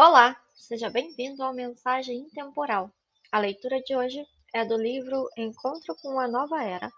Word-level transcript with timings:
Olá, 0.00 0.40
seja 0.54 0.88
bem-vindo 0.88 1.42
ao 1.42 1.52
Mensagem 1.52 2.18
Intemporal. 2.18 2.88
A 3.32 3.40
leitura 3.40 3.82
de 3.82 3.96
hoje 3.96 4.24
é 4.54 4.64
do 4.64 4.76
livro 4.76 5.28
Encontro 5.36 5.96
com 5.96 6.20
a 6.20 6.28
Nova 6.28 6.62
Era, 6.62 6.88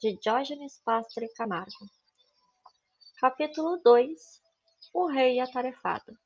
de 0.00 0.16
Diógenes 0.16 0.80
Pastre 0.82 1.28
Camargo. 1.34 1.86
Capítulo 3.20 3.76
2 3.84 4.40
O 4.94 5.06
Rei 5.06 5.38
Atarefado 5.38 6.16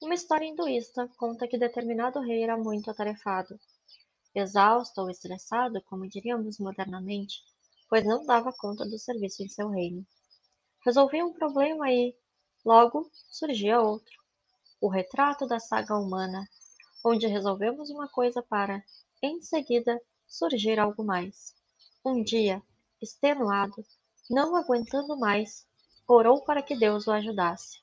Uma 0.00 0.14
história 0.14 0.46
hinduísta 0.46 1.10
conta 1.16 1.48
que 1.48 1.58
determinado 1.58 2.20
rei 2.20 2.44
era 2.44 2.56
muito 2.56 2.88
atarefado. 2.92 3.58
Exausto 4.32 5.00
ou 5.00 5.10
estressado, 5.10 5.82
como 5.86 6.08
diríamos 6.08 6.60
modernamente, 6.60 7.42
pois 7.90 8.06
não 8.06 8.24
dava 8.24 8.52
conta 8.52 8.84
do 8.84 8.96
serviço 8.96 9.42
em 9.42 9.48
seu 9.48 9.70
reino. 9.70 10.06
Resolvia 10.84 11.26
um 11.26 11.32
problema 11.32 11.90
e, 11.90 12.14
Logo, 12.64 13.10
surgia 13.30 13.80
outro, 13.80 14.14
o 14.80 14.88
retrato 14.88 15.46
da 15.46 15.60
saga 15.60 15.96
humana, 15.96 16.48
onde 17.04 17.26
resolvemos 17.26 17.90
uma 17.90 18.08
coisa 18.08 18.42
para, 18.42 18.82
em 19.22 19.42
seguida, 19.42 20.00
surgir 20.26 20.78
algo 20.78 21.04
mais. 21.04 21.54
Um 22.04 22.22
dia, 22.22 22.62
extenuado, 23.02 23.84
não 24.30 24.56
aguentando 24.56 25.18
mais, 25.18 25.66
orou 26.08 26.42
para 26.42 26.62
que 26.62 26.74
Deus 26.74 27.06
o 27.06 27.12
ajudasse. 27.12 27.78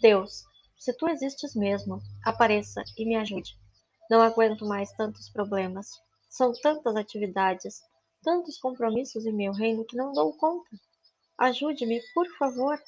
Deus, 0.00 0.44
se 0.76 0.92
tu 0.92 1.08
existes 1.08 1.54
mesmo, 1.54 2.02
apareça 2.24 2.82
e 2.98 3.06
me 3.06 3.16
ajude. 3.16 3.56
Não 4.10 4.20
aguento 4.20 4.66
mais 4.66 4.92
tantos 4.92 5.30
problemas. 5.30 5.88
São 6.28 6.52
tantas 6.52 6.96
atividades, 6.96 7.80
tantos 8.22 8.58
compromissos 8.58 9.24
em 9.24 9.32
meu 9.32 9.52
reino 9.52 9.84
que 9.84 9.96
não 9.96 10.12
dou 10.12 10.36
conta. 10.36 10.76
Ajude-me, 11.36 12.00
por 12.14 12.28
favor. 12.36 12.80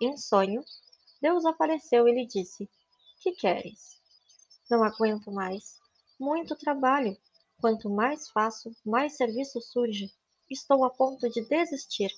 Em 0.00 0.16
sonho, 0.16 0.64
Deus 1.20 1.44
apareceu 1.44 2.08
e 2.08 2.12
lhe 2.12 2.26
disse: 2.26 2.68
Que 3.20 3.32
queres? 3.32 4.00
Não 4.70 4.82
aguento 4.82 5.30
mais. 5.30 5.78
Muito 6.18 6.56
trabalho. 6.56 7.16
Quanto 7.60 7.90
mais 7.90 8.28
faço, 8.30 8.74
mais 8.86 9.16
serviço 9.16 9.60
surge. 9.60 10.10
Estou 10.48 10.84
a 10.84 10.90
ponto 10.90 11.28
de 11.28 11.42
desistir. 11.42 12.10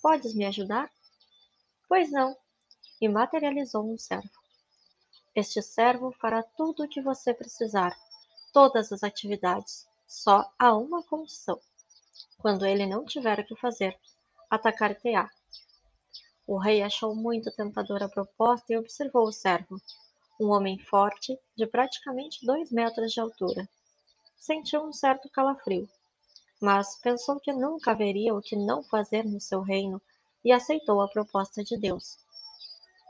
Podes 0.00 0.34
me 0.34 0.44
ajudar? 0.44 0.90
Pois 1.88 2.10
não. 2.12 2.36
E 3.00 3.08
materializou 3.08 3.90
um 3.90 3.98
servo. 3.98 4.30
Este 5.34 5.60
servo 5.60 6.12
fará 6.12 6.42
tudo 6.42 6.84
o 6.84 6.88
que 6.88 7.02
você 7.02 7.34
precisar, 7.34 7.94
todas 8.52 8.92
as 8.92 9.02
atividades. 9.02 9.86
Só 10.06 10.50
há 10.58 10.76
uma 10.76 11.02
condição: 11.02 11.60
quando 12.38 12.64
ele 12.64 12.86
não 12.86 13.04
tiver 13.04 13.40
o 13.40 13.44
que 13.44 13.56
fazer, 13.56 13.98
atacar-te-á. 14.50 15.28
O 16.46 16.58
rei 16.58 16.82
achou 16.82 17.14
muito 17.14 17.50
tentadora 17.50 18.06
a 18.06 18.08
proposta 18.08 18.72
e 18.72 18.76
observou 18.76 19.26
o 19.26 19.32
servo, 19.32 19.80
um 20.40 20.50
homem 20.50 20.78
forte, 20.78 21.36
de 21.56 21.66
praticamente 21.66 22.44
dois 22.44 22.70
metros 22.70 23.12
de 23.12 23.20
altura. 23.20 23.68
Sentiu 24.38 24.82
um 24.82 24.92
certo 24.92 25.28
calafrio, 25.28 25.88
mas 26.60 26.96
pensou 27.00 27.40
que 27.40 27.52
nunca 27.52 27.90
haveria 27.90 28.34
o 28.34 28.40
que 28.40 28.54
não 28.54 28.82
fazer 28.82 29.24
no 29.24 29.40
seu 29.40 29.60
reino 29.60 30.00
e 30.44 30.52
aceitou 30.52 31.00
a 31.00 31.08
proposta 31.08 31.64
de 31.64 31.76
Deus. 31.76 32.16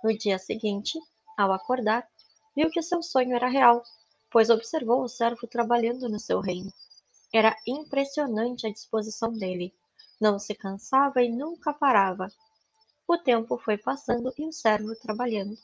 No 0.02 0.16
dia 0.16 0.38
seguinte, 0.38 0.98
ao 1.36 1.52
acordar, 1.52 2.08
viu 2.54 2.70
que 2.70 2.80
seu 2.80 3.02
sonho 3.02 3.34
era 3.34 3.48
real, 3.48 3.82
pois 4.30 4.48
observou 4.48 5.02
o 5.02 5.08
servo 5.08 5.46
trabalhando 5.46 6.08
no 6.08 6.18
seu 6.18 6.40
reino. 6.40 6.72
Era 7.32 7.54
impressionante 7.66 8.66
a 8.66 8.72
disposição 8.72 9.30
dele 9.32 9.74
não 10.20 10.38
se 10.38 10.54
cansava 10.54 11.22
e 11.22 11.28
nunca 11.28 11.72
parava. 11.72 12.28
O 13.06 13.18
tempo 13.18 13.58
foi 13.58 13.76
passando 13.76 14.32
e 14.38 14.46
o 14.46 14.52
servo 14.52 14.96
trabalhando. 14.96 15.56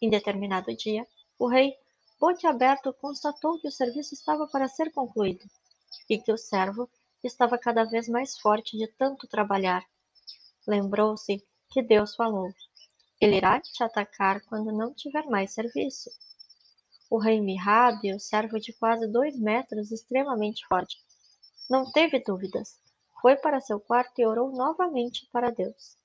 Em 0.00 0.08
determinado 0.08 0.74
dia, 0.76 1.06
o 1.38 1.48
rei, 1.48 1.74
boquiaberto, 2.18 2.92
constatou 2.94 3.58
que 3.60 3.68
o 3.68 3.72
serviço 3.72 4.14
estava 4.14 4.46
para 4.46 4.68
ser 4.68 4.92
concluído 4.92 5.44
e 6.08 6.18
que 6.18 6.32
o 6.32 6.38
servo 6.38 6.88
estava 7.22 7.58
cada 7.58 7.84
vez 7.84 8.08
mais 8.08 8.38
forte 8.38 8.76
de 8.78 8.86
tanto 8.86 9.26
trabalhar. 9.26 9.84
Lembrou-se 10.66 11.44
que 11.70 11.82
Deus 11.82 12.14
falou: 12.14 12.48
Ele 13.20 13.36
irá 13.36 13.60
te 13.60 13.82
atacar 13.82 14.40
quando 14.42 14.72
não 14.72 14.94
tiver 14.94 15.26
mais 15.26 15.52
serviço. 15.52 16.10
O 17.10 17.18
rei 17.18 17.40
mirrado 17.40 18.00
e 18.04 18.14
o 18.14 18.20
servo 18.20 18.58
de 18.58 18.72
quase 18.72 19.06
dois 19.06 19.38
metros, 19.38 19.92
extremamente 19.92 20.66
forte. 20.66 20.96
Não 21.68 21.90
teve 21.90 22.20
dúvidas 22.20 22.78
foi 23.20 23.36
para 23.36 23.60
seu 23.60 23.80
quarto 23.80 24.18
e 24.18 24.26
orou 24.26 24.50
novamente 24.50 25.28
para 25.32 25.50
Deus. 25.50 25.96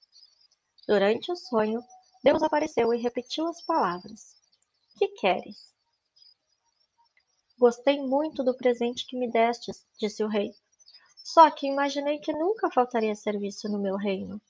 Durante 0.88 1.32
o 1.32 1.36
sonho, 1.36 1.84
Deus 2.24 2.42
apareceu 2.44 2.94
e 2.94 3.02
repetiu 3.02 3.48
as 3.48 3.62
palavras: 3.64 4.36
Que 4.98 5.08
queres? 5.10 5.72
Gostei 7.58 8.02
muito 8.02 8.44
do 8.44 8.56
presente 8.56 9.06
que 9.06 9.18
me 9.18 9.30
destes, 9.32 9.86
disse 10.00 10.24
o 10.24 10.28
rei. 10.28 10.52
Só 11.24 11.50
que 11.52 11.68
imaginei 11.68 12.18
que 12.18 12.34
nunca 12.34 12.72
faltaria 12.72 13.16
serviço 13.16 13.70
no 13.70 13.80
meu 13.80 13.96
reino. 13.96 14.42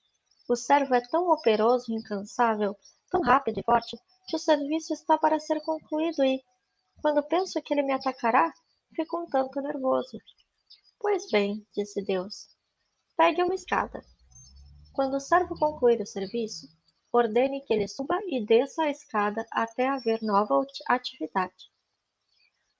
O 0.47 0.55
servo 0.55 0.95
é 0.95 1.01
tão 1.01 1.29
operoso 1.29 1.91
e 1.91 1.95
incansável, 1.95 2.75
tão 3.09 3.21
rápido 3.21 3.59
e 3.59 3.63
forte, 3.63 3.97
que 4.27 4.35
o 4.35 4.39
serviço 4.39 4.93
está 4.93 5.17
para 5.17 5.39
ser 5.39 5.61
concluído 5.61 6.23
e, 6.23 6.41
quando 7.01 7.21
penso 7.23 7.61
que 7.61 7.73
ele 7.73 7.83
me 7.83 7.93
atacará, 7.93 8.53
fico 8.95 9.19
um 9.19 9.25
tanto 9.27 9.61
nervoso. 9.61 10.17
Pois 11.01 11.27
bem, 11.31 11.65
disse 11.75 11.99
Deus, 12.03 12.47
pegue 13.17 13.41
uma 13.41 13.55
escada. 13.55 14.05
Quando 14.93 15.15
o 15.15 15.19
servo 15.19 15.57
concluir 15.57 15.99
o 15.99 16.05
serviço, 16.05 16.67
ordene 17.11 17.61
que 17.65 17.73
ele 17.73 17.87
suba 17.87 18.19
e 18.27 18.45
desça 18.45 18.83
a 18.83 18.91
escada 18.91 19.43
até 19.51 19.89
haver 19.89 20.21
nova 20.21 20.63
atividade. 20.87 21.71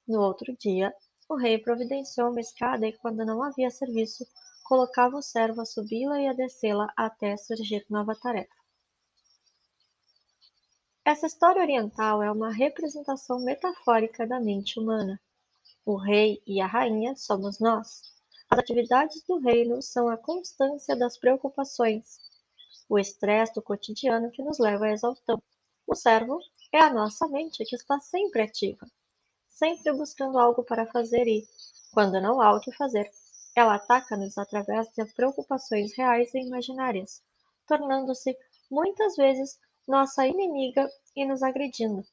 No 0.08 0.22
outro 0.22 0.56
dia, 0.56 0.94
o 1.28 1.36
rei 1.36 1.58
providenciou 1.58 2.30
uma 2.30 2.42
escada 2.42 2.86
e, 2.88 2.96
quando 3.00 3.26
não 3.26 3.42
havia 3.42 3.72
serviço, 3.72 4.24
colocava 4.66 5.18
o 5.18 5.24
servo 5.24 5.62
a 5.62 5.66
subi-la 5.66 6.22
e 6.22 6.28
a 6.28 6.34
descê-la 6.34 6.94
até 6.96 7.36
surgir 7.38 7.84
nova 7.90 8.16
tarefa. 8.16 8.54
Essa 11.04 11.26
história 11.26 11.62
oriental 11.62 12.22
é 12.22 12.32
uma 12.32 12.54
representação 12.54 13.44
metafórica 13.44 14.28
da 14.28 14.40
mente 14.40 14.80
humana. 14.80 15.20
O 15.84 15.96
rei 15.96 16.42
e 16.46 16.62
a 16.62 16.68
rainha 16.68 17.16
somos 17.16 17.60
nós. 17.60 18.04
As 18.50 18.60
atividades 18.60 19.24
do 19.24 19.40
reino 19.40 19.82
são 19.82 20.10
a 20.10 20.18
constância 20.18 20.96
das 20.96 21.18
preocupações, 21.18 22.20
o 22.88 23.00
estresse 23.00 23.56
do 23.56 23.64
cotidiano 23.64 24.30
que 24.30 24.44
nos 24.44 24.60
leva 24.60 24.86
à 24.86 24.92
exaustão. 24.92 25.42
O 25.88 25.96
servo 25.96 26.40
é 26.72 26.80
a 26.80 26.94
nossa 26.94 27.28
mente 27.28 27.66
que 27.66 27.76
está 27.76 28.00
sempre 28.00 28.44
ativa, 28.44 28.86
sempre 29.50 29.92
buscando 29.94 30.38
algo 30.38 30.64
para 30.64 30.86
fazer 30.86 31.28
e, 31.28 31.48
quando 31.92 32.22
não 32.22 32.42
há 32.42 32.56
o 32.56 32.60
que 32.60 32.72
fazer, 32.74 33.10
ela 33.56 33.76
ataca-nos 33.76 34.38
através 34.38 34.88
de 34.94 35.04
preocupações 35.14 35.96
reais 35.98 36.34
e 36.36 36.40
imaginárias, 36.40 37.24
tornando-se, 37.68 38.38
muitas 38.70 39.16
vezes, 39.16 39.60
nossa 39.88 40.28
inimiga 40.28 40.88
e 41.16 41.26
nos 41.26 41.42
agredindo. 41.42 42.06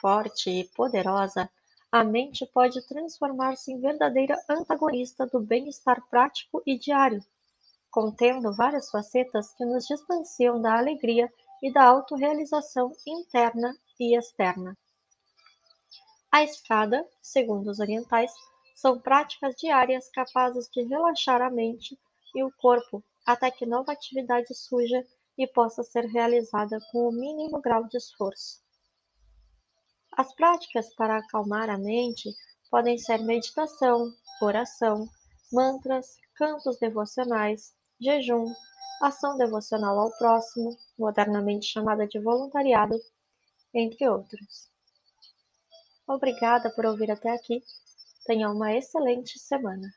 Forte 0.00 0.50
e 0.50 0.64
poderosa, 0.70 1.48
a 1.94 2.02
mente 2.02 2.44
pode 2.46 2.84
transformar-se 2.88 3.70
em 3.70 3.80
verdadeira 3.80 4.36
antagonista 4.50 5.28
do 5.28 5.38
bem-estar 5.38 6.04
prático 6.08 6.60
e 6.66 6.76
diário, 6.76 7.24
contendo 7.88 8.52
várias 8.52 8.90
facetas 8.90 9.54
que 9.54 9.64
nos 9.64 9.86
distanciam 9.86 10.60
da 10.60 10.76
alegria 10.76 11.32
e 11.62 11.72
da 11.72 11.84
autorrealização 11.84 12.90
interna 13.06 13.78
e 14.00 14.18
externa. 14.18 14.76
A 16.32 16.42
escada, 16.42 17.06
segundo 17.22 17.70
os 17.70 17.78
orientais, 17.78 18.32
são 18.74 18.98
práticas 18.98 19.54
diárias 19.54 20.10
capazes 20.10 20.68
de 20.68 20.82
relaxar 20.82 21.40
a 21.40 21.48
mente 21.48 21.96
e 22.34 22.42
o 22.42 22.50
corpo 22.58 23.04
até 23.24 23.52
que 23.52 23.64
nova 23.64 23.92
atividade 23.92 24.52
surja 24.52 25.06
e 25.38 25.46
possa 25.46 25.84
ser 25.84 26.06
realizada 26.06 26.76
com 26.90 27.08
o 27.08 27.12
mínimo 27.12 27.60
grau 27.60 27.84
de 27.84 27.98
esforço. 27.98 28.63
As 30.16 30.32
práticas 30.34 30.94
para 30.94 31.18
acalmar 31.18 31.68
a 31.68 31.76
mente 31.76 32.30
podem 32.70 32.96
ser 32.96 33.18
meditação, 33.18 34.12
oração, 34.40 35.08
mantras, 35.52 36.16
cantos 36.36 36.78
devocionais, 36.78 37.74
jejum, 38.00 38.46
ação 39.02 39.36
devocional 39.36 39.98
ao 39.98 40.16
próximo, 40.16 40.76
modernamente 40.96 41.66
chamada 41.66 42.06
de 42.06 42.20
voluntariado, 42.20 42.94
entre 43.74 44.08
outros. 44.08 44.70
Obrigada 46.06 46.70
por 46.70 46.86
ouvir 46.86 47.10
até 47.10 47.30
aqui. 47.30 47.60
Tenha 48.24 48.50
uma 48.50 48.72
excelente 48.72 49.38
semana. 49.40 49.88